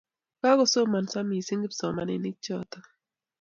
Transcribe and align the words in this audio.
Kakosomanso 0.41 1.19
missing' 1.29 1.63
kipsomaninik 1.63 2.35
chotok 2.45 2.85